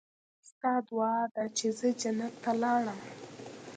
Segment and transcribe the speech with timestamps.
[0.49, 2.99] ستا دعا ده چې زه جنت ته لاړم.